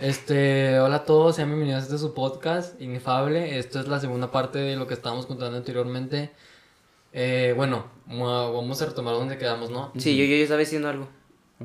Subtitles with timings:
[0.00, 3.58] Este, hola a todos, sean bienvenidos a este su podcast, Inefable.
[3.58, 6.30] Esto es la segunda parte de lo que estábamos contando anteriormente.
[7.12, 9.92] Eh, bueno, vamos a retomar donde quedamos, ¿no?
[9.98, 11.08] Sí, yo, yo, yo estaba diciendo algo.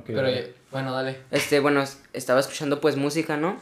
[0.07, 0.27] Pero,
[0.71, 1.17] bueno, dale.
[1.29, 3.57] Este, bueno, es- estaba escuchando pues música, ¿no?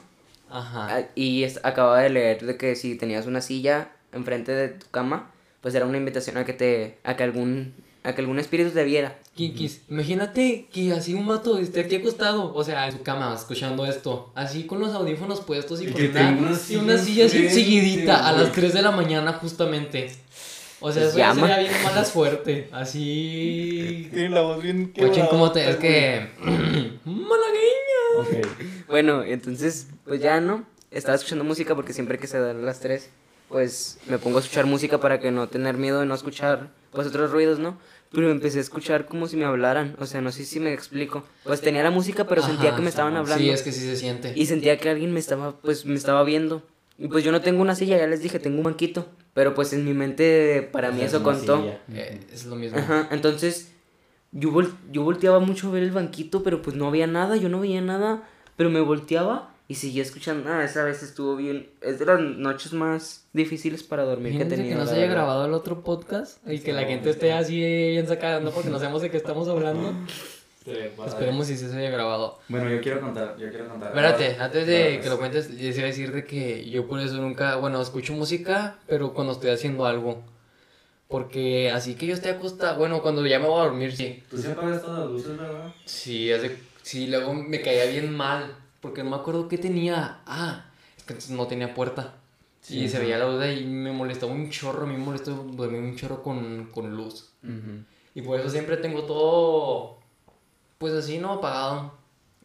[0.49, 0.87] Ajá.
[0.97, 4.87] Ah, Y es- acababa de leer de que si tenías una silla enfrente de tu
[4.91, 5.29] cama,
[5.59, 7.73] pues era una invitación a que te, a que algún,
[8.03, 9.17] a que algún espíritu te viera.
[9.35, 13.85] Kikis, imagínate que así un vato esté aquí acostado, o sea, en su cama, escuchando
[13.85, 17.25] esto, así con los audífonos puestos y Y con que una, y silla una silla
[17.27, 18.51] así seguidita a las güey.
[18.53, 20.11] 3 de la mañana justamente.
[20.81, 21.47] O sea, Se eso ya llama.
[21.47, 24.09] sería bien mala suerte, así...
[24.11, 25.69] Tiene la voz bien Ochen, ¿cómo te...?
[25.69, 26.27] Es que...
[27.05, 28.47] ¡Malagueña!
[28.87, 33.09] Bueno, entonces, pues ya no, estaba escuchando música porque siempre que se dan las tres,
[33.47, 37.07] pues me pongo a escuchar música para que no tener miedo de no escuchar pues
[37.07, 37.77] otros ruidos, ¿no?
[38.11, 41.23] Pero empecé a escuchar como si me hablaran, o sea, no sé si me explico.
[41.43, 43.41] Pues tenía la música, pero sentía que me estaban hablando.
[43.43, 44.33] Sí, es que sí se siente.
[44.35, 46.61] Y sentía que alguien me estaba, pues, me estaba viendo.
[46.97, 49.07] Y pues yo no tengo una silla, ya les dije, tengo un banquito.
[49.33, 51.63] Pero pues en mi mente, para O mí eso es contó.
[51.93, 52.77] Eh, es lo mismo.
[52.77, 53.71] Ajá, entonces
[54.33, 57.47] yo, vol- yo volteaba mucho a ver el banquito, pero pues no había nada, yo
[57.47, 58.27] no veía nada.
[58.57, 60.51] Pero me volteaba y seguía escuchando.
[60.51, 61.69] Ah, esa vez estuvo bien.
[61.79, 65.15] Es de las noches más difíciles para dormir que he que no se haya verdad.
[65.15, 68.51] grabado el otro podcast y que la gente esté así bien sacada, ¿no?
[68.51, 69.93] Porque no sabemos de qué estamos hablando.
[71.07, 72.39] Esperemos si sí se haya grabado.
[72.49, 73.91] Bueno, yo quiero contar, yo quiero contar.
[73.91, 76.99] Espérate, antes de ahora, que lo cuentes, les iba a decir de que yo por
[76.99, 80.21] eso nunca, bueno, escucho música, pero cuando estoy haciendo algo.
[81.07, 84.21] Porque así que yo esté acostada, bueno, cuando ya me voy a dormir, sí.
[84.29, 85.73] Tú sí apagas todas las luces, ¿verdad?
[85.85, 90.21] Sí, hace, sí, luego me caía bien mal, porque no me acuerdo qué tenía.
[90.25, 90.65] Ah,
[90.97, 92.15] es que entonces no tenía puerta.
[92.61, 93.05] Sí, y se ajá.
[93.05, 96.95] veía la ahí y me molestaba un chorro, me molestó dormir un chorro con, con
[96.95, 97.31] luz.
[97.43, 97.83] Ujú.
[98.13, 99.97] Y por eso siempre tengo todo,
[100.77, 101.33] pues así, ¿no?
[101.33, 101.93] Apagado.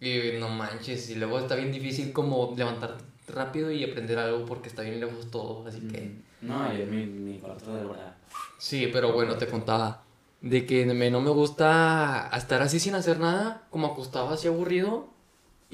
[0.01, 4.69] Y no manches, y luego está bien difícil como levantar rápido y aprender algo porque
[4.69, 6.21] está bien lejos todo, así que...
[6.43, 8.15] No, y mi, mi cuarto de verdad.
[8.59, 10.03] Sí, pero bueno, te contaba
[10.43, 15.09] de que me- no me gusta estar así sin hacer nada, como acostado así aburrido,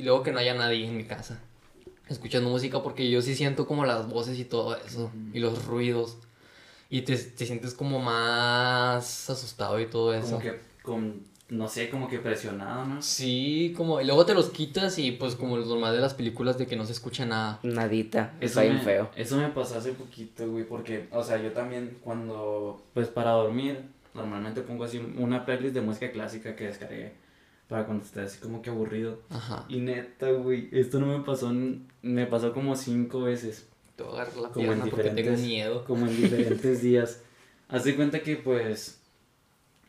[0.02, 1.38] y luego que no haya nadie en mi casa,
[2.08, 6.16] escuchando música, porque yo sí siento como las voces y todo eso, y los ruidos,
[6.90, 10.26] y te, te sientes como más asustado y todo eso.
[10.26, 13.00] Como que con, no sé, como que presionado, ¿no?
[13.00, 16.58] Sí, como, y luego te los quitas y pues como lo normal de las películas
[16.58, 17.60] de que no se escucha nada.
[17.62, 19.08] Nadita, Eso está bien me- feo.
[19.14, 23.82] Eso me pasó hace poquito, güey, porque, o sea, yo también cuando, pues para dormir,
[24.14, 27.12] normalmente pongo así una playlist de música clásica que descargué
[27.72, 29.18] para cuando esté así como que aburrido.
[29.30, 29.64] Ajá.
[29.68, 31.52] Y neta, güey, esto no me pasó,
[32.02, 33.66] me pasó como cinco veces,
[33.96, 35.84] Te voy a agarrar la Como en pierna porque tengo diferentes- miedo.
[35.84, 37.20] como en diferentes días.
[37.68, 39.00] Haz de cuenta que, pues,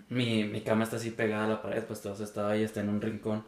[0.10, 2.90] mi, mi cama está así pegada a la pared, pues todo estaba ahí, está en
[2.90, 3.44] un rincón.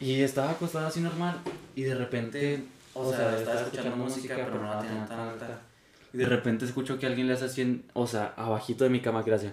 [0.00, 1.38] Y estaba acostado así normal,
[1.74, 2.62] y de repente,
[2.94, 5.60] o sea, estaba escuchando música, pero no la tenía tan alta.
[6.12, 9.00] Y de repente escucho que alguien le hace así, en- o sea, abajito de mi
[9.00, 9.52] cama, hace...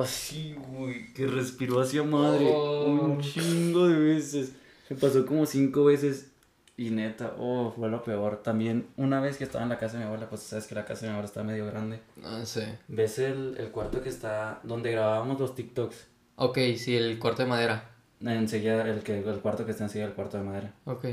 [0.00, 2.46] Así, güey, que respiró hacia madre.
[2.52, 2.84] Oh.
[2.86, 4.52] Un chingo de veces.
[4.90, 6.30] Me pasó como cinco veces.
[6.78, 8.42] Y neta, oh, fue lo peor.
[8.42, 10.84] También, una vez que estaba en la casa de mi abuela, pues sabes que la
[10.84, 12.00] casa de mi abuela está medio grande.
[12.16, 12.78] No sé.
[12.88, 16.06] ¿Ves el, el cuarto que está donde grabábamos los TikToks?
[16.36, 17.90] Ok, sí, el cuarto de madera.
[18.20, 20.74] Enseguida, el, que, el cuarto que está enseguida del cuarto de madera.
[20.84, 21.06] Ok.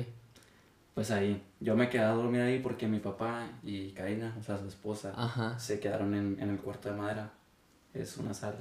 [0.95, 4.57] Pues ahí, yo me quedé a dormir ahí porque mi papá y Karina, o sea,
[4.57, 5.57] su esposa, Ajá.
[5.57, 7.31] se quedaron en, en el cuarto de madera.
[7.93, 8.57] Es una sala.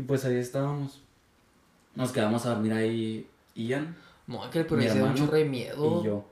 [0.00, 1.00] Y pues ahí estábamos.
[1.94, 3.94] Nos quedamos a dormir ahí Ian
[4.26, 6.00] No, que pero Mi ese hermano chorro de miedo.
[6.00, 6.24] y yo.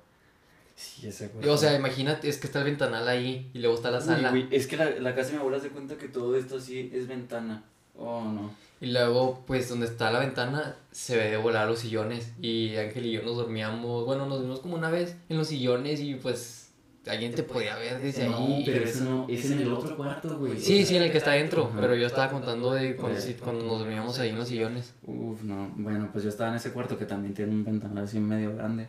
[0.75, 3.91] Sí, ese Y, O sea, imagínate, es que está el ventanal ahí y luego está
[3.91, 4.31] la Uy, sala.
[4.31, 6.91] güey, es que la, la casa de mi abuela se cuenta que todo esto así
[6.95, 7.63] es ventana.
[7.99, 8.51] Oh, no.
[8.81, 12.31] Y luego, pues, donde está la ventana, se ve volar los sillones.
[12.41, 16.01] Y Ángel y yo nos dormíamos, bueno, nos dormimos como una vez en los sillones
[16.01, 16.68] y pues
[17.09, 18.63] alguien te podía ver desde No, ahí.
[18.65, 20.59] pero eso no, es en el otro cuarto, güey.
[20.59, 21.81] Sí, sí, en el que está adentro, Ajá.
[21.81, 24.95] pero yo estaba contando de cuando, sí- cuando nos dormíamos ahí en los sillones.
[25.05, 25.71] Uf, no.
[25.77, 28.89] Bueno, pues yo estaba en ese cuarto que también tiene un ventanal así medio grande.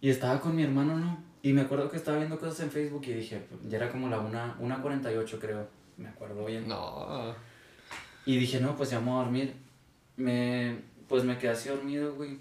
[0.00, 1.22] Y estaba con mi hermano, ¿no?
[1.42, 4.18] Y me acuerdo que estaba viendo cosas en Facebook y dije, ya era como la
[4.18, 5.68] 1.48 una 48 creo.
[5.96, 6.66] Me acuerdo bien.
[6.68, 7.34] No.
[8.26, 9.54] Y dije, no, pues ya me voy a dormir.
[10.16, 10.76] Me,
[11.08, 12.38] pues me quedé así dormido, güey.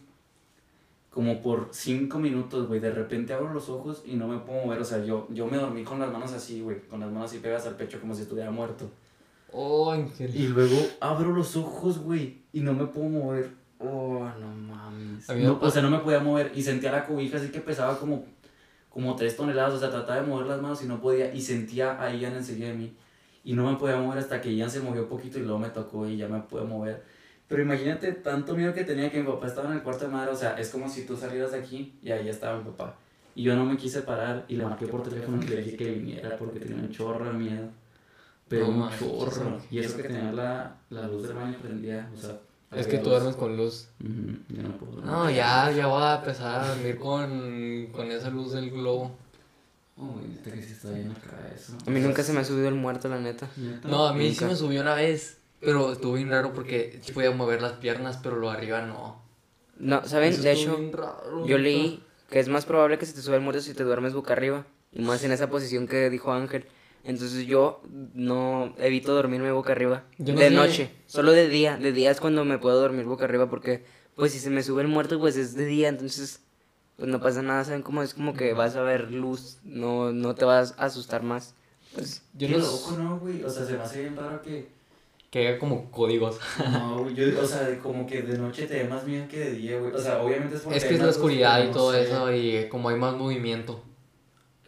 [1.18, 2.80] Como por cinco minutos, güey.
[2.80, 4.80] De repente abro los ojos y no me puedo mover.
[4.80, 6.82] O sea, yo, yo me dormí con las manos así, güey.
[6.82, 8.88] Con las manos así pegadas al pecho como si estuviera muerto.
[9.52, 10.36] Oh, Ángel.
[10.36, 12.44] Y luego abro los ojos, güey.
[12.54, 13.50] Y no me puedo mover.
[13.80, 15.28] Oh, no mames.
[15.30, 16.52] No, o sea, no me podía mover.
[16.54, 18.24] Y sentía la cobija así que pesaba como,
[18.92, 19.74] como tres toneladas.
[19.74, 21.34] O sea, trataba de mover las manos y no podía.
[21.34, 22.94] Y sentía a Ian enseguida de mí.
[23.44, 25.70] Y no me podía mover hasta que Ian se movió un poquito y luego me
[25.72, 27.04] tocó y ya me pude mover.
[27.48, 30.32] Pero imagínate tanto miedo que tenía que mi papá estaba en el cuarto de madre.
[30.32, 32.96] O sea, es como si tú salieras de aquí y ahí estaba mi papá.
[33.36, 35.92] Y yo no me quise parar y le marqué por teléfono y le dije que
[35.92, 37.68] viniera porque tenía un chorro de miedo.
[38.50, 39.62] Pero No un chorro.
[39.72, 42.10] Y eso que tenía la, la luz del baño prendida.
[42.14, 42.38] O sea,
[42.76, 43.88] Es que tú duermes con luz.
[44.02, 45.02] Ujú, yo no puedo.
[45.06, 49.16] No, ya, ya voy a empezar a dormir con, con esa luz del globo.
[49.98, 51.74] Uy, que sí está bien acá eso.
[51.86, 53.48] A mí nunca se me ha subido el muerto, la neta.
[53.58, 53.88] ¿Neta?
[53.88, 54.48] No, a mí sí Nunca.
[54.48, 58.36] me subió una vez, pero estuvo bien raro porque sí podía mover las piernas, pero
[58.36, 59.22] lo de arriba no.
[59.80, 60.34] No, ¿saben?
[60.34, 63.42] Eso De hecho, raro, yo leí que es más probable que se te suba el
[63.42, 64.66] muerto si te duermes boca arriba.
[64.92, 66.66] Y más en esa posición que dijo Ángel.
[67.04, 67.82] Entonces yo
[68.14, 70.04] no evito dormirme boca arriba.
[70.18, 70.56] Yo no de sé.
[70.56, 70.92] noche.
[71.06, 71.78] Solo de día.
[71.78, 74.82] De día es cuando me puedo dormir boca arriba porque pues si se me sube
[74.82, 75.88] el muerto pues es de día.
[75.90, 76.42] Entonces
[76.98, 77.64] pues no pasa nada.
[77.64, 78.14] ¿Saben cómo es?
[78.14, 79.58] Como que vas a ver luz.
[79.64, 81.54] No, no te vas a asustar más.
[81.94, 83.44] Pues Yo no loco, ¿no, güey?
[83.44, 84.68] O sea, se me hace bien raro que...
[85.42, 86.40] que haga como códigos.
[86.72, 89.80] No, yo, o sea, como que de noche te da más miedo que de día,
[89.80, 89.92] güey.
[89.94, 92.04] O sea, obviamente es porque Es que es la oscuridad pero y no todo sé,
[92.04, 93.84] eso y como hay más movimiento,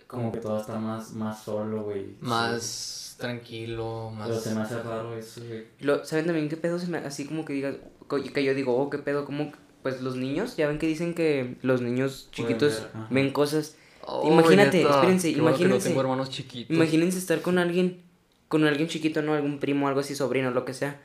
[0.08, 2.16] Como que todo está más, más solo, güey.
[2.22, 4.42] más tranquilo, Pero más...
[4.44, 5.66] se me hace raro eso, güey.
[5.82, 6.80] Lo, ¿Saben también qué pedo?
[6.80, 7.76] Se me, así como que diga,
[8.08, 9.52] co- que yo digo, oh, qué pedo, como,
[9.84, 13.76] pues los niños, ya ven que dicen que los niños chiquitos ver, ven cosas.
[14.06, 15.78] Oh, Imagínate, neta, espérense, imagínense.
[15.78, 16.76] no tengo hermanos chiquitos.
[16.76, 18.02] Imagínense estar con alguien,
[18.50, 19.34] con alguien chiquito, ¿no?
[19.34, 21.00] Algún primo, algo así, sobrino, lo que sea.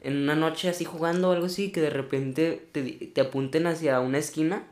[0.00, 4.00] En una noche así jugando o algo así, que de repente te, te apunten hacia
[4.00, 4.64] una esquina,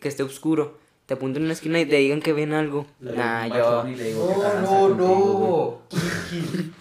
[0.00, 0.78] que esté oscuro.
[1.06, 2.86] Te apunten a una esquina y te digan que ven algo.
[3.00, 3.84] Nah, yo...
[3.84, 5.82] No, no, contigo,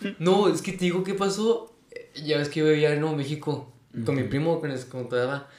[0.02, 0.16] no.
[0.20, 1.74] No, es que te digo qué pasó.
[1.92, 3.70] Eh, Ya ves que yo vivía en Nuevo México
[4.06, 5.50] con mi primo, con el que contaba.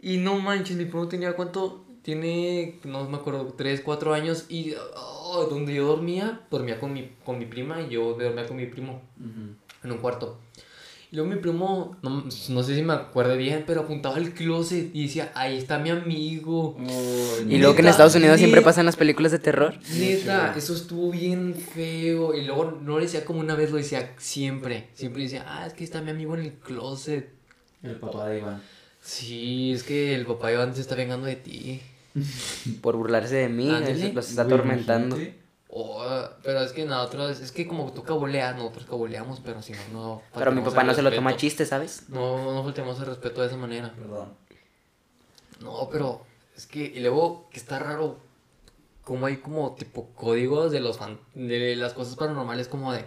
[0.00, 1.84] Y no manches, mi primo tenía cuánto?
[2.02, 4.44] Tiene, no me acuerdo, 3, 4 años.
[4.48, 4.74] Y
[5.32, 8.66] oh, donde yo dormía, dormía con mi, con mi prima y yo dormía con mi
[8.66, 9.02] primo.
[9.18, 9.54] Ujú.
[9.84, 10.38] en un cuarto.
[11.10, 14.90] Y luego mi primo, no, no sé si me acuerdo bien, pero apuntaba al closet
[14.94, 16.74] y decía, ahí está mi amigo.
[17.46, 19.74] Y luego que en Estados Unidos siempre pasan las películas de terror.
[19.94, 22.32] Neta, eso estuvo bien feo.
[22.34, 24.88] Y luego no lo decía como una vez, lo decía siempre.
[24.94, 27.28] Siempre decía, ah, es que está mi amigo en el closet.
[27.82, 28.62] El papá de Iván.
[29.02, 31.82] Sí, es que el papá de Iván se está vengando de ti.
[32.82, 34.12] Por burlarse de mí, Ándale.
[34.12, 35.18] los está atormentando.
[35.74, 36.04] Oh,
[36.42, 40.22] pero es que nosotros, es que como tú caboleas, nosotros caboleamos, pero si no, no.
[40.34, 41.40] Pero mi papá no se lo toma respeto.
[41.40, 42.04] chiste, ¿sabes?
[42.10, 43.90] No, no faltemos el respeto de esa manera.
[43.96, 44.28] Perdón.
[45.62, 46.26] No, pero
[46.56, 48.18] es que, y luego que está raro,
[49.02, 53.06] como hay como tipo códigos de los fan- de las cosas paranormales, como de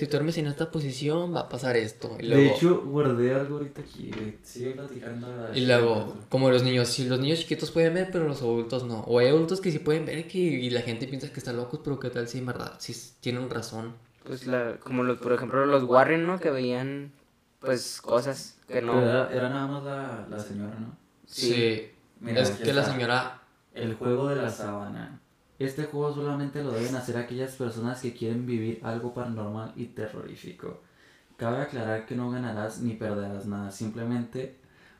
[0.00, 2.16] si tú duermes en esta posición va a pasar esto.
[2.18, 4.10] Y luego, De hecho, guardé algo ahorita aquí.
[4.42, 5.26] Sigue platicando.
[5.54, 9.00] y luego, como los niños, si los niños chiquitos pueden ver, pero los adultos no.
[9.00, 11.80] O hay adultos que sí pueden ver que, y la gente piensa que están locos,
[11.84, 13.92] pero que tal si en verdad, sí tienen razón.
[14.24, 16.40] Pues la, como los, por ejemplo los Warren, ¿no?
[16.40, 17.12] Que veían
[17.60, 19.02] pues cosas que no...
[19.02, 20.96] Era, era nada más la, la señora, ¿no?
[21.26, 21.52] Sí.
[21.52, 21.90] Sí.
[22.20, 23.42] Mira, es que la señora
[23.74, 25.20] El juego de la sábana.
[25.60, 30.80] Este juego solamente lo deben hacer aquellas personas que quieren vivir algo paranormal y terrorífico.
[31.36, 34.56] Cabe aclarar que no ganarás ni perderás nada, simplemente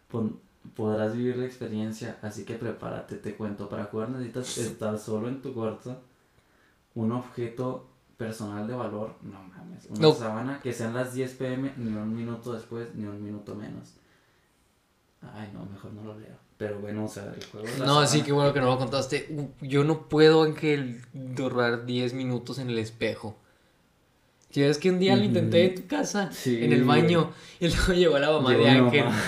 [0.09, 0.39] pon-
[0.77, 5.41] podrás vivir la experiencia, así que prepárate, te cuento, para jugar necesitas estar solo en
[5.43, 6.01] tu cuarto,
[6.95, 10.13] un objeto personal de valor, no mames, una No.
[10.13, 13.95] sábana que sean las 10 pm, ni un minuto después, ni un minuto menos.
[15.23, 16.37] Ay, no, mejor no lo leo.
[16.61, 19.35] Pero bueno, o sea, el juego No, sí, sábana- qué bueno que no lo contaste.
[19.63, 23.37] Yo no puedo, Ángel, durar 10 minutos en el espejo.
[24.51, 27.69] Si ves que un día lo intenté en tu casa, Sí, en el baño, y
[27.69, 29.05] luego llegó la mamá de Ángel.
[29.05, 29.23] mamá.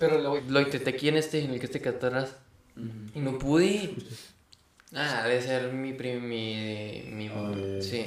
[0.00, 2.34] Pero lo, lo intenté aquí en este, en el que este que atrás,
[3.14, 3.94] y no pude.
[4.94, 7.28] Ah, debe ser mi mi, mi,
[7.82, 8.06] sí.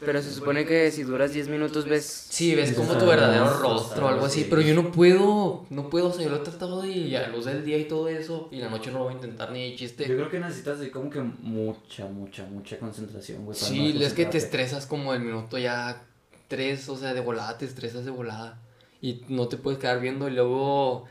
[0.00, 2.26] Pero se supone que si duras 10 minutos ves...
[2.28, 4.46] Sí, ves como tu verdadero rostro o algo así, sí.
[4.50, 7.28] pero yo no puedo, no puedo, o sea, yo lo he tratado de, y a
[7.28, 9.70] luz del día y todo eso, y la noche no lo voy a intentar ni
[9.70, 10.06] de chiste.
[10.06, 13.56] Yo creo que necesitas así como que mucha, mucha, mucha concentración, güey.
[13.56, 16.04] Sí, no es que te estresas como el minuto ya
[16.48, 18.60] tres, o sea, de volada, te estresas de volada.
[19.00, 21.04] Y no te puedes quedar viendo y luego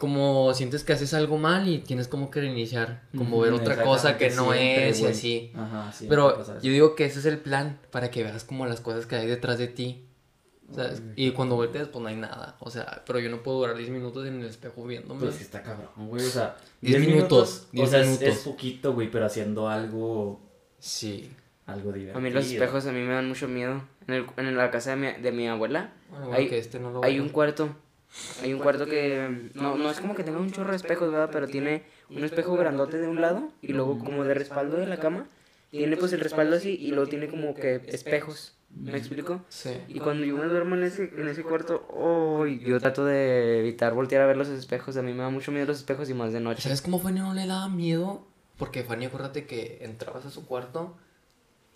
[0.00, 3.82] como sientes que haces algo mal y tienes como que reiniciar, como Ujú, ver otra
[3.84, 5.52] cosa que no exactamente, es y así.
[5.54, 6.06] Ajá, sí.
[6.08, 9.14] Pero yo digo que ese es el plan para que veas como las cosas que
[9.16, 10.06] hay detrás de ti.
[10.74, 11.02] ¿sabes?
[11.16, 12.56] Y cuando volteas, pues no hay nada.
[12.60, 15.20] O sea, pero yo no puedo durar 10 minutos en el espejo viéndome.
[15.20, 16.24] Pues que está cabrón, güey.
[16.24, 18.28] O sea, 10 10 minutos, O 10 sea, es- minutos.
[18.28, 20.40] Es, poquito, güey, pero haciendo algo,
[20.78, 21.28] Sí.
[21.66, 22.18] algo divertido.
[22.18, 23.82] A mí los espejos a mí me dan mucho miedo.
[24.06, 26.90] En, el, en la casa de mi, de mi abuela Bueno, Hay- que este no
[26.90, 27.74] lo hay un cuarto.
[28.42, 31.30] Hay un cuarto que no, no es como que tenga un chorro de espejos, ¿verdad?
[31.32, 34.98] Pero tiene un espejo grandote de un lado y luego como de respaldo de la
[34.98, 35.26] cama.
[35.70, 38.56] Tiene pues el respaldo así y luego tiene como que espejos.
[38.74, 39.44] ¿Me explico?
[39.48, 39.70] Sí.
[39.88, 43.94] Y cuando yo me duermo en ese, en ese cuarto, oh, yo trato de evitar
[43.94, 44.96] voltear a ver los espejos.
[44.96, 46.62] A mí me da mucho miedo los espejos y más de noche.
[46.62, 48.26] ¿Sabes cómo Fanny no le daba miedo?
[48.58, 50.96] Porque Fanny, acuérdate que entrabas a su cuarto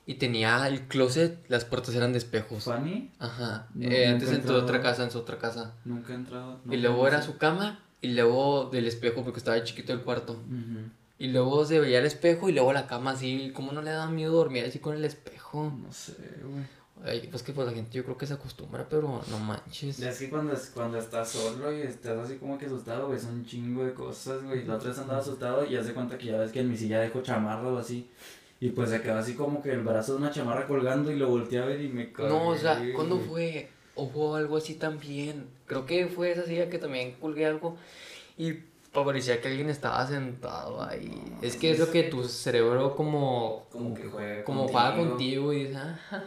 [0.06, 2.64] y tenía el closet, las puertas eran de espejos.
[2.64, 3.10] ¿Fanny?
[3.18, 3.68] Ajá.
[3.74, 4.82] No, Eh, antes nunca he en su otra entrado.
[4.82, 5.74] casa, en su otra casa.
[5.84, 6.58] Nunca he entrado.
[6.70, 10.32] Y luego era su cama y luego del espejo porque estaba chiquito el cuarto.
[10.34, 10.80] Ujú.
[11.18, 13.50] Y luego se veía el espejo y luego la cama así.
[13.54, 15.72] ¿Cómo no le daba miedo dormir así con el espejo?
[15.82, 16.64] No sé, güey.
[17.30, 20.00] Pues que pues la gente yo creo que se acostumbra, pero no manches.
[20.00, 23.44] Es que cuando, cuando estás solo y estás así como que asustado, güey, son un
[23.46, 24.64] chingo de cosas, güey.
[24.64, 27.00] La otra vez andaba asustado y hace cuenta que ya ves que en mi silla
[27.00, 28.10] dejo chamarra o así.
[28.64, 31.28] Y pues se quedó así como que el brazo de una chamarra colgando y lo
[31.28, 32.30] volteé a ver y me cagué.
[32.30, 33.68] No, o sea, ¿cuándo fue?
[33.94, 35.48] ¿O hubo algo así también?
[35.66, 37.76] Creo que fue esa silla que también colgué algo
[38.38, 38.54] y
[38.90, 41.22] parecía que alguien estaba sentado ahí.
[41.42, 45.64] Es que es lo que tu cerebro como, Como que juega como juega contigo y
[45.64, 46.24] dices, ah, ja,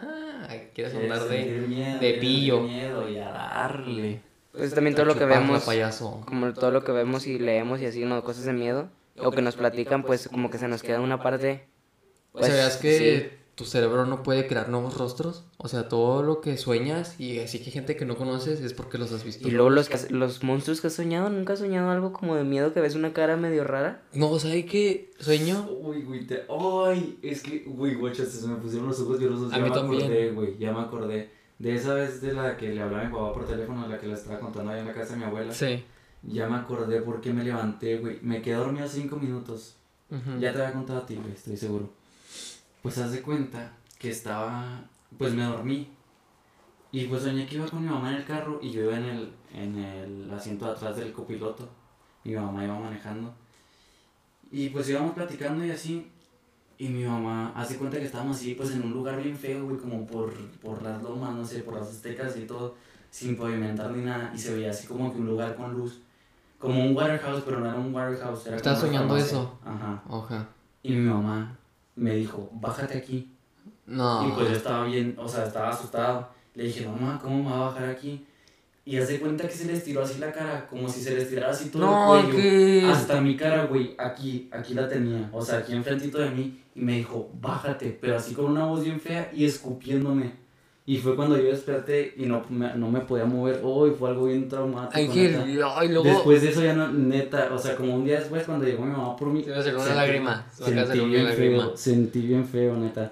[0.48, 1.66] ja", quieres andar de...
[1.68, 2.62] miedo, de pillo.
[2.62, 4.22] miedo y a darle.
[4.52, 6.22] Pues también todo lo que vemos, payaso.
[6.28, 8.24] como todo lo que vemos y leemos y así, ¿no?
[8.24, 8.90] Cosas de miedo.
[9.18, 11.66] O que nos platican, pues como que se nos queda una parte.
[12.38, 13.38] O sea, pues, ¿sabías que sí.
[13.56, 15.44] tu cerebro no puede crear nuevos rostros?
[15.58, 18.98] O sea, todo lo que sueñas y así que gente que no conoces es porque
[18.98, 19.48] los has visto.
[19.48, 22.44] Y luego los, que- los monstruos que has soñado, ¿nunca has soñado algo como de
[22.44, 24.04] miedo que ves una cara medio rara?
[24.14, 25.68] No, ¿sabes qué sueño?
[25.82, 26.44] Uy, güey, te...
[26.50, 29.52] Ay, es que, güey, guacha, se me pusieron los ojos llorosos.
[29.52, 30.02] A ya mí me también.
[30.04, 31.30] acordé, güey, ya me acordé.
[31.60, 34.06] De esa vez de la que le hablaba a mi papá por teléfono, la que
[34.06, 35.52] le estaba contando allá en la casa de mi abuela.
[35.52, 35.84] Sí.
[36.22, 38.20] Ya me acordé porque me levanté, güey.
[38.22, 39.76] Me quedé dormido cinco minutos.
[40.40, 41.90] Ya te había contado a ti, güey, estoy seguro.
[42.88, 44.82] Pues haz de cuenta que estaba,
[45.18, 45.90] pues me dormí.
[46.90, 49.04] Y pues soñé que iba con mi mamá en el carro y yo iba en
[49.04, 51.68] el, en el asiento de atrás del copiloto.
[52.24, 53.34] Mi mamá iba manejando.
[54.54, 56.10] Y pues íbamos platicando y así.
[56.78, 59.76] Y mi mamá hace cuenta que estábamos así, pues en un lugar bien feo, güey,
[59.76, 62.76] como por, por las lomas, no sé, por las aztecas y todo,
[63.12, 64.32] sin pavimentar ni nada.
[64.34, 66.00] Y se veía así como que un lugar con luz.
[66.58, 68.48] Como un warehouse, pero no era un warehouse.
[68.48, 69.60] Era ¿Estabas como una soñando eso?
[69.66, 70.02] Ajá.
[70.08, 70.48] Oja.
[70.84, 71.58] Y mi mamá
[71.98, 73.34] me dijo, bájate aquí.
[73.86, 74.28] No.
[74.28, 76.30] Y pues yo estaba bien, o sea, estaba asustado.
[76.54, 78.26] Le dije, mamá, ¿cómo me va a bajar aquí?
[78.86, 81.52] Y hace cuenta que se le estiró así la cara, como si se le estirara
[81.52, 82.38] así todo No, el cuello.
[82.40, 82.86] ¿qué?
[82.90, 85.30] Hasta mi cara, güey, aquí, aquí la tenía.
[85.34, 86.64] O sea, aquí enfrentito de mí.
[86.74, 90.47] Y me dijo, bájate, pero así con una voz bien fea y escupiéndome.
[90.90, 93.60] Y fue cuando yo desperté y no me, no me podía mover.
[93.62, 94.98] Uy, fue algo bien traumático.
[94.98, 96.06] Ángel, ay, luego.
[96.06, 98.92] Después de eso ya no, neta, o sea, como un día después cuando llegó mi
[98.94, 99.44] mamá por mí.
[99.44, 101.64] Se me una sentí- lágrima, se me Sentí bien lágrima.
[101.66, 103.12] feo, sentí bien feo, neta.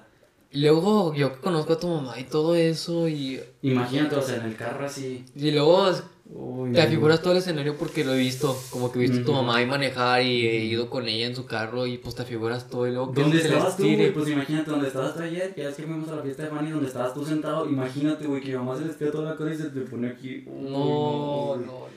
[0.52, 3.42] Y luego yo conozco a tu mamá y todo eso y.
[3.62, 5.26] Imagínate, o sea, en el carro así.
[5.36, 5.92] Y luego
[6.28, 6.90] Uy, te no.
[6.90, 8.60] figuras todo el escenario porque lo he visto.
[8.72, 9.42] Como que he visto a tu Ujú.
[9.42, 12.68] mamá ahí manejar y he ido con ella en su carro y pues te figuras
[12.68, 14.12] todo y luego que ¿Dónde estabas tú, güey?
[14.12, 16.50] Pues imagínate, donde estabas tú ayer, que ya es que fuimos a la fiesta de
[16.50, 19.38] Fanny, donde estabas tú sentado, imagínate, güey, que mi mamá se le estira toda la
[19.38, 20.44] cara y se te pone aquí.
[20.48, 21.88] Uy, No, no, no,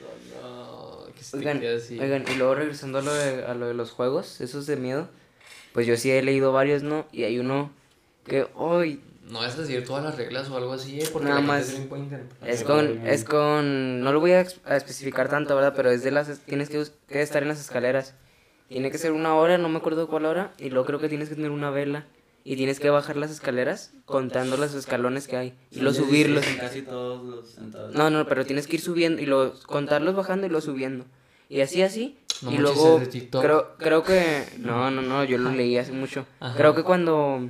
[0.41, 1.13] no.
[1.15, 1.99] Que se Oigan, quede así.
[1.99, 5.09] oigan, y luego regresando a lo, de, a lo de los juegos, esos de miedo,
[5.73, 7.07] pues yo sí he leído varios, ¿no?
[7.11, 7.71] Y hay uno
[8.25, 11.09] que hoy No vas a decir todas las reglas o algo así, ¿eh?
[11.13, 11.71] porque Nada más.
[12.45, 15.73] es con, es con, no lo voy a, a especificar tanto, ¿verdad?
[15.75, 18.15] Pero es de las, tienes que, que estar en las escaleras.
[18.69, 21.29] Tiene que ser una hora, no me acuerdo cuál hora, y luego creo que tienes
[21.29, 22.05] que tener una vela.
[22.43, 25.53] Y tienes que bajar las escaleras contando los escalones que hay.
[25.69, 26.43] Y luego subirlos.
[26.59, 27.93] Casi todos los sentados.
[27.93, 31.05] No, no, pero tienes que ir subiendo y luego contarlos bajando y luego subiendo.
[31.49, 32.17] Y así, así.
[32.41, 36.25] No y luego, es creo, creo que, no, no, no, yo lo leí hace mucho.
[36.39, 36.55] Ajá.
[36.55, 37.49] Creo que cuando,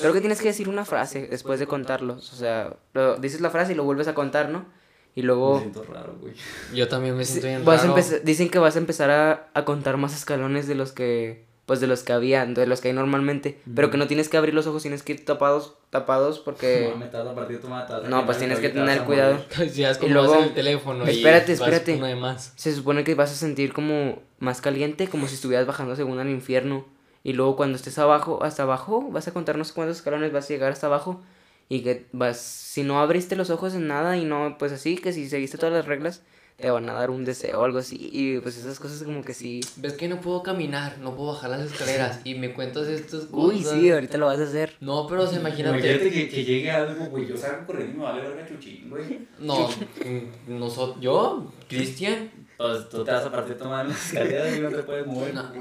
[0.00, 2.32] creo que tienes que decir una frase después de contarlos.
[2.32, 4.66] O sea, lo- dices la frase y lo vuelves a contar, ¿no?
[5.14, 6.34] Y Me luego siento raro, güey.
[6.74, 7.96] Yo también me siento bien vas a raro.
[7.96, 11.80] empezar, dicen que vas a empezar a, a contar más escalones de los que, pues
[11.80, 13.58] de los que había, de los que hay normalmente.
[13.74, 16.90] Pero que no tienes que abrir los ojos, tienes que ir tapados, tapados porque...
[16.92, 18.00] No, me partir tu mata.
[18.00, 19.38] No, pues tienes que tener cuidado.
[19.72, 21.94] Si es como Y luego- vas en el teléfono y Espérate, vas espérate.
[21.96, 22.52] uno de más.
[22.56, 26.28] Se supone que vas a sentir como más caliente, como si estuvieras bajando según al
[26.28, 26.84] infierno.
[27.26, 30.44] Y luego cuando estés abajo, hasta abajo, vas a contar no sé cuántos escalones vas
[30.44, 31.20] a llegar hasta abajo.
[31.68, 35.12] Y que vas, si no abriste los ojos en nada y no, pues así, que
[35.12, 36.22] si seguiste todas las reglas,
[36.56, 38.10] te van a dar un deseo o algo así.
[38.12, 39.58] Y pues esas cosas como que sí.
[39.74, 43.56] Ves que no puedo caminar, no puedo bajar las escaleras y me cuentas estas cosas.
[43.56, 44.76] Uy, sí, ahorita lo vas a hacer.
[44.78, 45.78] No, pero o sea, imagínate.
[45.78, 47.26] Imagínate que, que llegue algo, güey.
[47.26, 49.26] Yo salgo corriendo y me vale verga chuchín, güey.
[49.40, 54.56] No, mm, nosotros, yo, Cristian, Pues tú te vas a partir tu en las escaleras
[54.56, 55.34] y no te puedes mover.
[55.34, 55.52] No.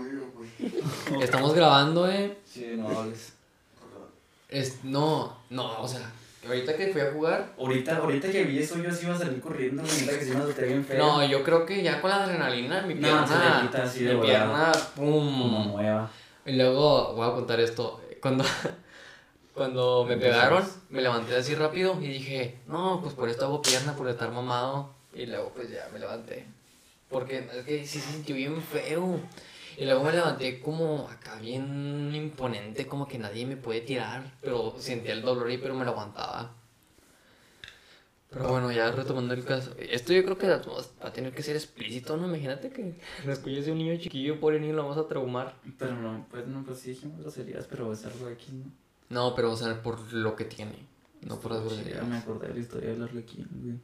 [1.21, 2.37] estamos grabando, eh.
[2.45, 3.33] Sí, no hables.
[4.49, 6.11] Es, no, no, o sea,
[6.47, 7.53] ahorita que fui a jugar.
[7.59, 10.37] Ahorita, ahorita que vi eso, yo sí iba a salir corriendo, neta que sí me
[10.41, 10.97] asusté bien feo.
[11.05, 13.27] No, yo creo que ya con la adrenalina, mi No, pierna.
[13.27, 14.71] se te quita así de mi volada.
[14.71, 15.71] pierna, Como pum.
[15.73, 16.09] nueva.
[16.45, 17.99] Y luego voy a contar esto.
[18.21, 18.45] Cuando
[19.53, 23.95] Cuando me pegaron, me levanté así rápido y dije, no, pues por esto hago pierna,
[23.95, 24.93] por estar mamado.
[25.13, 26.45] Y luego pues ya me levanté.
[27.09, 29.19] Porque es que sí se sintió bien feo.
[29.77, 34.31] Y luego me levanté como acá bien imponente, como que nadie me puede tirar.
[34.41, 36.53] Pero sentía el dolor y pero me lo aguantaba.
[38.29, 39.73] Pero bueno, ya retomando el caso.
[39.77, 40.61] Esto yo creo que va
[41.01, 42.27] a tener que ser explícito, ¿no?
[42.27, 45.55] Imagínate que lo escuches de un niño chiquillo, pobre niño, lo vamos a traumar.
[45.77, 48.71] Pero no, pues no, pues sí dijimos groserías, pero es algo X, ¿no?
[49.09, 50.75] No, pero o sea, por lo que tiene.
[51.21, 52.05] No por las groserías.
[52.05, 53.79] me acordé de la historia del Arlequín, güey.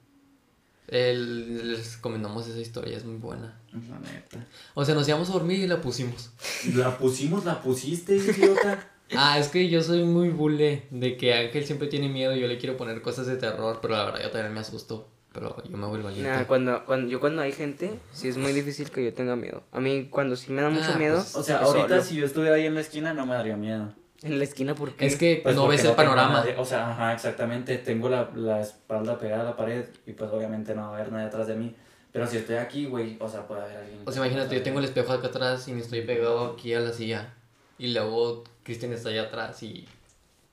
[0.91, 3.57] El- les comentamos esa historia, es muy buena.
[3.71, 4.45] La neta.
[4.73, 6.31] O sea, nos íbamos a dormir y la pusimos.
[6.75, 8.87] La pusimos, la pusiste, idiota.
[9.13, 12.47] Ah, es que yo soy muy bule de que Ángel siempre tiene miedo y yo
[12.47, 15.09] le quiero poner cosas de terror, pero la verdad yo también me asusto.
[15.33, 16.29] Pero yo me vuelvo valiente.
[16.31, 19.63] Nah, cuando, cuando, yo cuando hay gente, sí es muy difícil que yo tenga miedo.
[19.73, 22.03] A mí cuando sí me da mucho Ah, miedo, pues, O sea, ahorita solo.
[22.03, 23.93] si yo estuviera ahí en la esquina no me daría miedo.
[24.23, 26.41] En la esquina, porque Es que Pues no ves el a panorama.
[26.43, 27.77] nadie- O sea, ajá, exactamente.
[27.79, 31.11] Tengo la, la espalda pegada a la pared y pues obviamente no va a haber
[31.11, 31.75] nadie atrás de mí.
[32.11, 34.01] Pero si estoy aquí, güey, o sea, puede haber alguien.
[34.05, 36.79] O sea, imagínate, yo tengo el espejo acá atrás y me estoy pegado aquí a
[36.81, 37.33] la silla.
[37.79, 39.87] Y luego Cristian está allá atrás y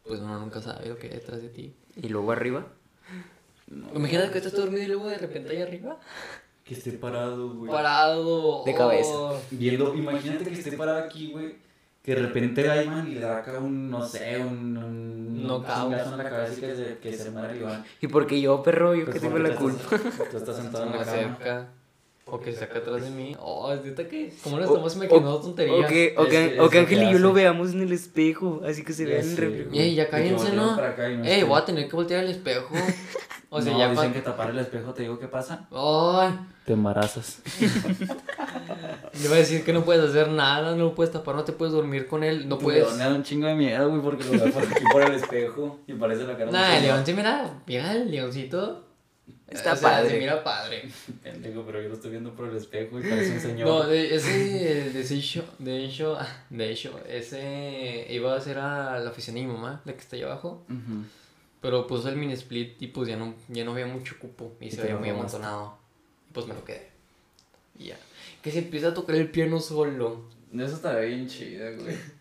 [0.04, 1.74] pues uno nunca sabe lo que hay detrás de ti.
[1.96, 2.66] Y luego arriba.
[3.94, 5.98] Imagínate que estás dormido y luego de repente ahí arriba.
[6.64, 7.70] Que esté parado, güey.
[7.70, 8.62] Parado.
[8.64, 9.10] De cabeza.
[9.12, 9.40] oh.
[9.50, 11.56] Viendo, imagínate que esté parado aquí, güey.
[12.08, 14.78] Que de repente Gaiman y le da acá un, no sé, un.
[14.78, 15.76] un Knockout.
[15.90, 17.84] chingazo en la cabeza y que se, que se muera Iván.
[18.00, 19.94] Y porque yo, perro, yo Pues que tengo la culpa.
[19.96, 21.12] estás- Tú estás sentado en la cama.
[21.12, 21.68] acerca.
[22.24, 23.36] O que se saca atrás de mí.
[23.38, 24.32] Oh, neta que.
[24.42, 25.86] ¿Cómo nos O- estamos imaginando O tonterías?
[25.90, 28.82] que, o que, o que lo Ángel y yo lo veamos en el espejo, así
[28.84, 29.70] que se vea en reflejo.
[29.74, 30.70] Ey, ya cállense, ¿no?
[30.76, 32.74] acá no Ey, voy a tener que voltear el espejo.
[33.50, 35.68] O sea, no, ya dicen que tapar el espejo, te digo qué pasa.
[35.72, 37.42] Ay, Te embarazas.
[39.22, 41.52] le voy a decir que no puedes hacer nada, no lo puedes tapar, no te
[41.52, 42.90] puedes dormir con él, no puedes.
[42.92, 45.80] Me da un chingo de miedo, güey, porque lo veo por aquí por el espejo
[45.86, 48.84] y parece la cara de un Nah, el león sí mira, mira el leoncito.
[49.46, 50.10] Está O sea, padre.
[50.10, 50.88] se mira padre.
[51.22, 53.66] Pendejo, pero yo lo estoy viendo por el espejo y parece un señor.
[53.68, 56.18] No, de- ese, de hecho, de hecho,
[56.50, 60.16] de hecho, ese iba a ser a la oficina de mi mamá, la que está
[60.16, 60.64] allá abajo.
[61.60, 64.66] Pero puso el mini split y pues ya no, ya no había mucho cupo y,
[64.66, 65.76] Y se veía muy amontonado.
[66.28, 66.88] Y pues me lo quedé.
[67.78, 67.96] Y ya.
[68.42, 70.28] Que se empieza a tocar el piano solo.
[70.54, 71.96] Eso estaría bien chido, güey.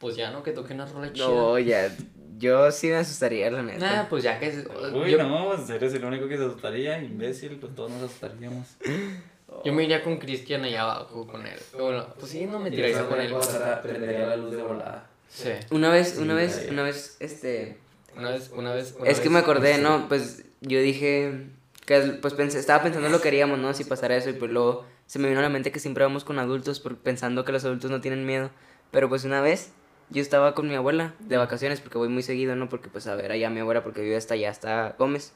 [0.00, 1.26] Pues ya no, que toque una rola chida.
[1.26, 1.94] No, ya.
[2.38, 3.96] Yo sí me asustaría, la neta.
[3.96, 4.64] Nah, pues ya que.
[4.94, 8.66] Uy, yo, no, pues eres el único que se asustaría, imbécil, pues todos nos asustaríamos.
[9.64, 11.58] yo me iría con Cristian allá abajo con él.
[11.70, 13.34] Pero bueno, pues sí, no me tiraría con él.
[13.82, 15.06] Prendería la luz de volada.
[15.28, 15.50] Sí.
[15.70, 17.76] Una vez, una vez, una vez, este.
[18.16, 18.96] Una vez, una vez.
[18.98, 20.08] una Es que vez, me acordé, ¿no?
[20.08, 21.48] Pues yo dije.
[21.84, 23.74] Que pues pensé, estaba pensando lo que haríamos, ¿no?
[23.74, 26.22] Si pasara eso, y pues luego se me vino a la mente que siempre vamos
[26.22, 28.50] con adultos por- pensando que los adultos no tienen miedo.
[28.92, 29.72] Pero pues una vez
[30.08, 32.68] yo estaba con mi abuela de vacaciones porque voy muy seguido, ¿no?
[32.68, 35.32] Porque pues a ver allá a mi abuela porque vive hasta allá, hasta Gómez.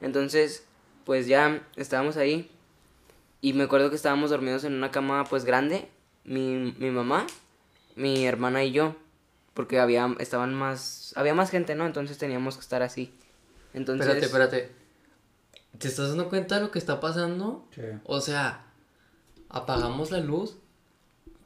[0.00, 0.64] Entonces,
[1.04, 2.48] pues ya estábamos ahí
[3.40, 5.88] y me acuerdo que estábamos dormidos en una cama pues grande,
[6.22, 7.26] mi, mi mamá,
[7.96, 8.94] mi hermana y yo,
[9.54, 11.84] porque había, estaban más, había más gente, ¿no?
[11.84, 13.12] Entonces teníamos que estar así.
[13.74, 14.26] Entonces, Espérate,
[14.62, 14.86] espérate.
[15.78, 17.66] ¿Te estás dando cuenta de lo que está pasando?
[17.74, 17.82] Sí.
[18.04, 18.65] O sea,
[19.48, 20.56] apagamos la luz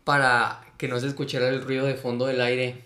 [0.04, 2.84] para que no se escuchara el ruido de fondo del aire.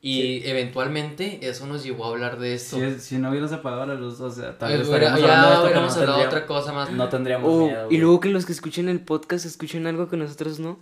[0.00, 2.76] Y eventualmente eso nos llevó a hablar de eso.
[2.78, 5.48] Si, si no hubieras apagado la luz, o sea, tal Eh, vez hubiera- ya hablando
[5.48, 6.90] de esto, pero hubiéramos no hablado de otra cosa más.
[6.90, 10.18] No tendríamos Oh, miedo, y luego que los que escuchen el podcast escuchen algo que
[10.18, 10.78] nosotros no.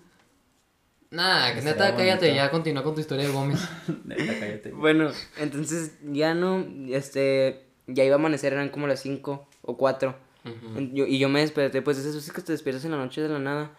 [1.12, 2.34] Nah, que neta, cállate, bonito.
[2.34, 3.60] ya continúa con tu historia de Gómez.
[4.04, 4.72] Neta, cállate.
[4.72, 10.16] Bueno, entonces ya no, este, ya iba a amanecer, eran como las 5 o 4.
[10.44, 10.80] Ujú.
[11.06, 13.38] y yo me desperté, pues esas veces que te despiertas en la noche de la
[13.38, 13.70] nada.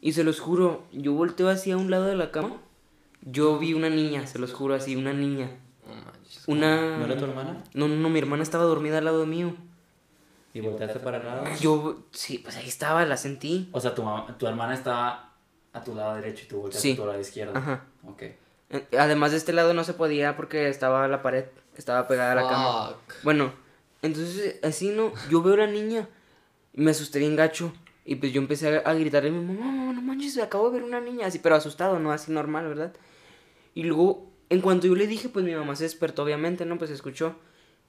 [0.00, 2.56] Y se los juro, yo volteo hacia un lado de la cama,
[3.22, 5.50] yo vi una niña, se los juro así, una niña.
[6.46, 6.96] Una...
[6.98, 7.62] ¿No era tu hermana?
[7.74, 9.54] No, no, no, mi hermana estaba dormida al lado mío.
[10.54, 11.44] ¿Y volteaste para lado?
[11.60, 13.68] Yo, sí, pues ahí estaba, la sentí.
[13.72, 15.34] O sea, tu, mamá- tu hermana estaba
[15.72, 16.94] a tu lado derecho y tú volteaste Sí.
[16.94, 17.56] a tu lado izquierdo.
[17.56, 17.84] Ajá.
[18.06, 18.22] Ok.
[18.98, 21.44] Además de este lado no se podía porque estaba la pared,
[21.76, 22.88] estaba pegada a la cama.
[22.88, 23.14] Fuck.
[23.22, 23.52] Bueno,
[24.02, 26.08] entonces así no, yo veo a la niña
[26.74, 27.72] y me asusté bien gacho.
[28.04, 30.78] Y pues yo empecé a, a gritarle a mi mamá, mamá, no manches, acabo de
[30.78, 32.92] ver una niña así, pero asustado, no así normal, ¿verdad?
[33.74, 36.78] Y luego, en cuanto yo le dije, pues mi mamá se despertó, obviamente, ¿no?
[36.78, 37.36] Pues escuchó.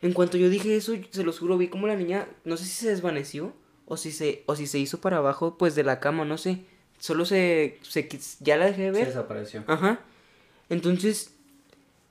[0.01, 2.71] En cuanto yo dije eso, se los juro, vi como la niña, no sé si
[2.71, 3.53] se desvaneció
[3.85, 6.65] o si se, o si se hizo para abajo, pues de la cama, no sé.
[6.99, 8.07] Solo se, se
[8.41, 9.07] ya la dejé de Se ver.
[9.07, 9.63] desapareció.
[9.67, 10.01] Ajá.
[10.69, 11.33] Entonces,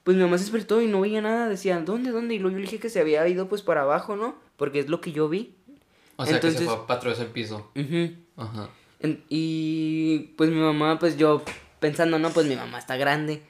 [0.05, 1.49] pues mi mamá se despertó y no veía nada.
[1.49, 2.35] Decía, ¿dónde, dónde?
[2.35, 4.35] Y luego yo le dije que se había ido pues para abajo, ¿no?
[4.57, 5.55] Porque es lo que yo vi.
[6.17, 7.71] O sea, que Entonces- se fue para atrás el piso.
[7.77, 8.11] Ujú.
[8.37, 8.69] Ajá.
[9.01, 11.43] En- y pues mi mamá, pues yo
[11.79, 13.43] pensando, no, pues mi mamá está grande.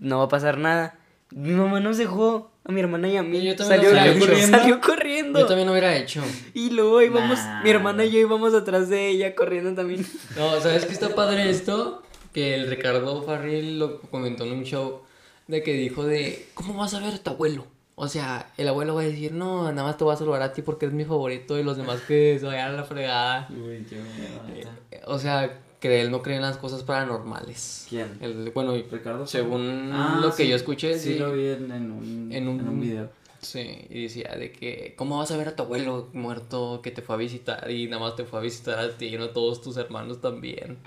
[0.00, 0.98] No va a pasar nada.
[1.30, 3.38] Mi mamá nos dejó a mi hermana y a mí.
[3.38, 4.80] Y yo también salió, lo hubiera salió hecho.
[4.80, 4.80] corriendo.
[4.86, 5.40] corriendo.
[5.40, 6.22] Yo también lo hubiera hecho.
[6.54, 7.62] Y luego íbamos, Nah.
[7.62, 10.04] mi hermana y yo íbamos atrás de ella corriendo también.
[10.36, 12.02] No, ¿sabes qué está padre esto?
[12.32, 15.02] Que el Ricardo Farril lo comentó en un show
[15.48, 17.66] de que dijo de, ¿cómo vas a ver a tu abuelo?
[17.94, 20.52] O sea, el abuelo va a decir, no, nada más te voy a saludar a
[20.52, 23.48] ti porque es mi favorito y los demás que se vayan a la fregada.
[23.50, 24.76] Uy, qué miedo, neta.
[25.06, 27.86] O sea, que él no cree en las cosas paranormales.
[27.88, 28.18] ¿Quién?
[28.20, 29.26] El, bueno, Ricardo.
[29.26, 31.18] según Ah, lo que sí, yo escuché, Sí, sí.
[31.18, 33.10] lo vi en, en un, En un- en un video.
[33.40, 37.00] Sí, y decía de que, ¿cómo vas a ver a tu abuelo muerto que te
[37.00, 39.32] fue a visitar y nada más te fue a visitar a ti y no a
[39.32, 40.78] todos tus hermanos también?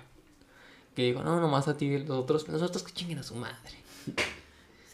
[0.96, 3.56] Que digo, no, nomás a ti, los otros, nosotros que chinguen a su madre.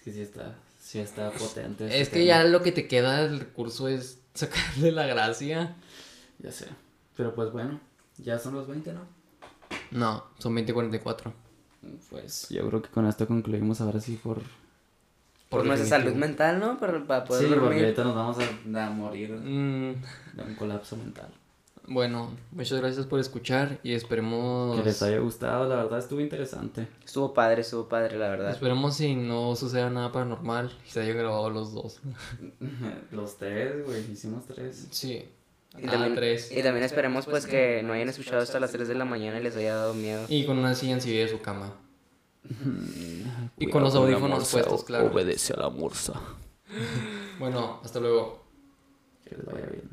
[0.05, 1.87] Es que sí está, sí está potente.
[1.87, 2.43] Es este que tema.
[2.43, 5.75] ya lo que te queda del recurso es sacarle la gracia.
[6.39, 6.67] Ya sé.
[7.17, 7.79] Pero pues bueno,
[8.17, 9.01] ya son los 20, ¿no?
[9.91, 11.33] No, son 2044.
[12.09, 14.41] Pues yo creo que con esto concluimos ahora sí por...
[15.49, 16.77] Por nuestra salud mental, ¿no?
[16.79, 17.83] Para, para poder sí, porque dormir.
[17.85, 19.93] ahorita nos vamos a, a morir Mm,
[20.35, 21.29] de un colapso mental.
[21.87, 24.77] Bueno, muchas gracias por escuchar y esperemos...
[24.79, 26.87] Que les haya gustado, la verdad estuvo interesante.
[27.03, 28.51] Estuvo padre, estuvo padre, la verdad.
[28.51, 32.01] Esperemos si no suceda nada paranormal y se hayan grabado los dos.
[33.11, 34.87] Los tres, güey, hicimos tres.
[34.91, 35.29] Sí.
[35.77, 36.51] Y Ah, también, tres.
[36.51, 39.43] y también esperemos pues que no hayan escuchado hasta las 3 de la mañana y
[39.43, 40.25] les haya dado miedo.
[40.29, 41.73] Y con una silla encima de su cama.
[43.57, 45.07] y con los audífonos puestos, claro.
[45.11, 46.13] Obedece a la morsa.
[47.39, 48.45] Bueno, hasta luego.
[49.27, 49.83] Que les vaya bien.